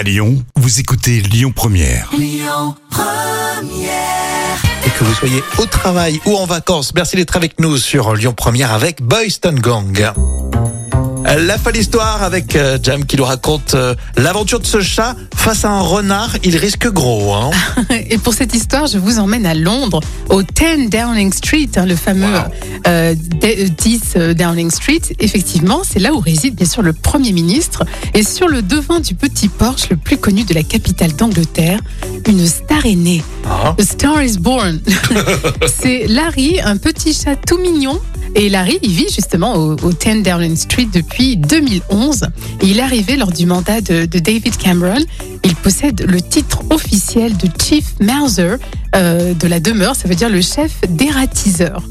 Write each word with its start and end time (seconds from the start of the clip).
À 0.00 0.02
Lyon, 0.02 0.42
vous 0.56 0.80
écoutez 0.80 1.20
Lyon 1.20 1.52
Première. 1.54 2.08
Et 4.86 4.90
que 4.98 5.04
vous 5.04 5.12
soyez 5.12 5.42
au 5.58 5.66
travail 5.66 6.18
ou 6.24 6.36
en 6.36 6.46
vacances, 6.46 6.94
merci 6.94 7.16
d'être 7.16 7.36
avec 7.36 7.60
nous 7.60 7.76
sur 7.76 8.14
Lyon 8.14 8.32
Première 8.32 8.72
avec 8.72 9.02
Boyston 9.02 9.56
Gang. 9.60 10.10
La 11.38 11.58
folle 11.58 11.76
histoire 11.76 12.24
avec 12.24 12.56
euh, 12.56 12.76
Jam 12.82 13.04
qui 13.04 13.16
nous 13.16 13.24
raconte 13.24 13.74
euh, 13.74 13.94
l'aventure 14.16 14.58
de 14.58 14.66
ce 14.66 14.80
chat 14.80 15.14
face 15.34 15.64
à 15.64 15.70
un 15.70 15.80
renard. 15.80 16.36
Il 16.42 16.56
risque 16.56 16.88
gros. 16.88 17.32
Hein. 17.34 17.50
Et 18.10 18.18
pour 18.18 18.34
cette 18.34 18.52
histoire, 18.52 18.88
je 18.88 18.98
vous 18.98 19.20
emmène 19.20 19.46
à 19.46 19.54
Londres, 19.54 20.00
au 20.28 20.42
10 20.42 20.88
Downing 20.90 21.32
Street, 21.32 21.68
hein, 21.76 21.86
le 21.86 21.94
fameux 21.94 22.26
Wow. 22.32 22.42
euh, 22.88 23.14
d- 23.14 23.56
euh, 23.60 23.68
10 23.78 24.00
euh, 24.16 24.34
Downing 24.34 24.70
Street. 24.72 25.00
Effectivement, 25.20 25.82
c'est 25.88 26.00
là 26.00 26.12
où 26.14 26.18
réside 26.18 26.56
bien 26.56 26.66
sûr 26.66 26.82
le 26.82 26.92
Premier 26.92 27.30
ministre. 27.32 27.84
Et 28.12 28.24
sur 28.24 28.48
le 28.48 28.60
devant 28.60 28.98
du 28.98 29.14
petit 29.14 29.48
Porsche, 29.48 29.88
le 29.90 29.96
plus 29.96 30.18
connu 30.18 30.42
de 30.42 30.52
la 30.52 30.64
capitale 30.64 31.12
d'Angleterre, 31.14 31.78
une 32.26 32.44
star 32.46 32.84
est 32.86 32.96
née. 32.96 33.22
Ah. 33.48 33.76
A 33.78 33.82
Star 33.82 34.20
is 34.22 34.36
Born. 34.38 34.80
c'est 35.80 36.06
Larry, 36.08 36.60
un 36.60 36.76
petit 36.76 37.14
chat 37.14 37.36
tout 37.36 37.58
mignon. 37.58 38.00
Et 38.34 38.48
Larry, 38.48 38.78
il 38.82 38.90
vit 38.90 39.08
justement 39.12 39.54
au, 39.54 39.72
au 39.82 39.92
10 39.92 40.22
Downing 40.22 40.56
Street 40.56 40.88
depuis 40.92 41.36
2011. 41.36 42.24
Et 42.62 42.66
il 42.66 42.78
est 42.78 42.82
arrivé 42.82 43.16
lors 43.16 43.32
du 43.32 43.46
mandat 43.46 43.80
de, 43.80 44.06
de 44.06 44.18
David 44.18 44.56
Cameron. 44.56 45.04
Il 45.44 45.54
possède 45.56 46.04
le 46.08 46.20
titre 46.20 46.62
officiel 46.70 47.36
de 47.36 47.48
Chief 47.62 47.94
Mouser 48.00 48.56
euh, 48.94 49.34
de 49.34 49.48
la 49.48 49.60
demeure. 49.60 49.96
Ça 49.96 50.08
veut 50.08 50.14
dire 50.14 50.28
le 50.30 50.40
chef 50.40 50.72
dératiseur. 50.88 51.82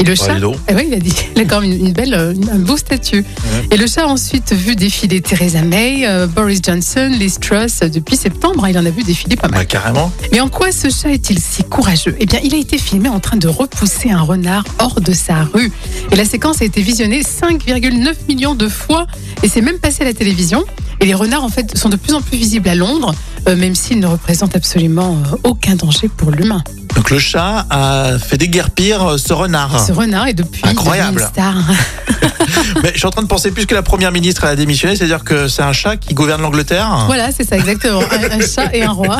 Et 0.00 0.04
le 0.04 0.14
chat, 0.14 0.34
eh 0.68 0.74
oui, 0.74 0.84
il 0.88 0.94
a 0.94 0.98
dit, 0.98 1.12
il 1.34 1.42
a 1.42 1.44
quand 1.44 1.60
même 1.60 1.72
une, 1.72 1.92
belle, 1.92 2.14
euh, 2.14 2.32
une- 2.32 2.48
un 2.50 2.58
beau 2.58 2.76
statut. 2.76 3.24
Et 3.70 3.76
le 3.76 3.86
chat 3.86 4.02
a 4.04 4.06
ensuite 4.06 4.52
vu 4.52 4.76
défiler 4.76 5.20
Theresa 5.20 5.62
May, 5.62 6.06
euh, 6.06 6.26
Boris 6.28 6.60
Johnson, 6.64 7.10
Liz 7.18 7.38
Truss. 7.40 7.80
Depuis 7.80 8.16
septembre, 8.16 8.64
hein, 8.64 8.68
il 8.70 8.78
en 8.78 8.86
a 8.86 8.90
vu 8.90 9.02
défiler 9.02 9.34
pas 9.36 9.48
mal. 9.48 9.66
Carrément. 9.66 10.12
Mais 10.32 10.40
en 10.40 10.48
quoi 10.48 10.70
ce 10.72 10.88
chat 10.88 11.10
est-il 11.10 11.40
si 11.40 11.64
courageux? 11.64 12.16
Eh 12.20 12.26
bien, 12.26 12.38
il 12.44 12.54
a 12.54 12.58
été 12.58 12.78
filmé 12.78 13.08
en 13.08 13.18
train 13.20 13.36
de 13.36 13.48
repousser 13.48 14.10
un 14.10 14.20
renard 14.22 14.64
hors 14.78 15.00
de 15.00 15.12
sa 15.12 15.42
rue. 15.42 15.72
Et 16.12 16.16
la 16.16 16.24
séquence 16.24 16.62
a 16.62 16.64
été 16.64 16.80
visionnée 16.80 17.22
5,9 17.22 18.14
millions 18.28 18.54
de 18.54 18.68
fois. 18.68 19.06
Et 19.42 19.48
c'est 19.48 19.62
même 19.62 19.78
passé 19.78 20.02
à 20.02 20.04
la 20.06 20.14
télévision. 20.14 20.64
Et 21.00 21.06
les 21.06 21.14
renards, 21.14 21.44
en 21.44 21.48
fait, 21.48 21.76
sont 21.76 21.88
de 21.88 21.96
plus 21.96 22.14
en 22.14 22.20
plus 22.20 22.36
visibles 22.38 22.68
à 22.68 22.74
Londres, 22.74 23.14
euh, 23.48 23.56
même 23.56 23.74
s'ils 23.76 24.00
ne 24.00 24.06
représentent 24.06 24.56
absolument 24.56 25.16
euh, 25.32 25.36
aucun 25.44 25.76
danger 25.76 26.08
pour 26.08 26.30
l'humain. 26.32 26.62
Donc 26.98 27.10
le 27.10 27.20
chat 27.20 27.64
a 27.70 28.18
fait 28.18 28.36
déguerpir 28.36 29.10
euh, 29.10 29.18
ce 29.18 29.32
renard. 29.32 29.86
Ce 29.86 29.92
renard 29.92 30.26
est 30.26 30.34
depuis. 30.34 30.62
Incroyable. 30.64 31.20
une 31.20 31.26
star. 31.28 31.54
Mais 32.82 32.90
je 32.92 32.98
suis 32.98 33.06
en 33.06 33.10
train 33.10 33.22
de 33.22 33.28
penser, 33.28 33.52
puisque 33.52 33.70
la 33.70 33.82
première 33.82 34.10
ministre 34.10 34.44
a 34.44 34.56
démissionné, 34.56 34.96
c'est-à-dire 34.96 35.22
que 35.22 35.46
c'est 35.46 35.62
un 35.62 35.72
chat 35.72 35.96
qui 35.96 36.14
gouverne 36.14 36.42
l'Angleterre. 36.42 37.04
voilà, 37.06 37.30
c'est 37.30 37.48
ça, 37.48 37.56
exactement. 37.56 38.00
Un, 38.00 38.40
un 38.40 38.40
chat 38.40 38.74
et 38.74 38.82
un 38.82 38.90
roi. 38.90 39.18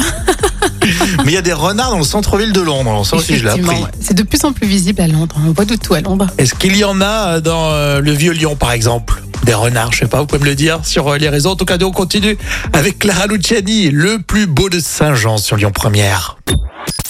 Mais 1.24 1.26
il 1.26 1.34
y 1.34 1.36
a 1.36 1.42
des 1.42 1.52
renards 1.52 1.92
dans 1.92 1.98
le 1.98 2.04
centre-ville 2.04 2.52
de 2.52 2.60
Londres. 2.60 3.06
Ça 3.06 3.14
aussi, 3.14 3.38
je 3.38 3.44
l'ai 3.44 3.50
appris. 3.50 3.84
C'est 4.00 4.14
de 4.14 4.24
plus 4.24 4.44
en 4.44 4.52
plus 4.52 4.66
visible 4.66 5.00
à 5.00 5.06
Londres. 5.06 5.36
On 5.46 5.52
voit 5.52 5.64
de 5.64 5.76
tout 5.76 5.94
à 5.94 6.00
Londres. 6.00 6.26
Est-ce 6.36 6.56
qu'il 6.56 6.76
y 6.76 6.82
en 6.82 7.00
a 7.00 7.38
dans 7.38 7.70
euh, 7.70 8.00
le 8.00 8.10
vieux 8.10 8.32
Lyon, 8.32 8.56
par 8.56 8.72
exemple? 8.72 9.22
Des 9.44 9.54
renards, 9.54 9.92
je 9.92 10.00
sais 10.00 10.06
pas, 10.06 10.18
vous 10.18 10.26
pouvez 10.26 10.40
me 10.40 10.46
le 10.46 10.56
dire 10.56 10.80
sur 10.82 11.06
euh, 11.06 11.16
les 11.16 11.28
réseaux. 11.28 11.50
En 11.50 11.56
tout 11.56 11.64
cas, 11.64 11.78
nous, 11.78 11.86
on 11.86 11.92
continue 11.92 12.36
avec 12.72 12.98
Clara 12.98 13.28
Luciani, 13.28 13.90
le 13.90 14.18
plus 14.18 14.48
beau 14.48 14.68
de 14.68 14.80
Saint-Jean 14.80 15.38
sur 15.38 15.56
Lyon 15.56 15.70
Première. 15.72 16.38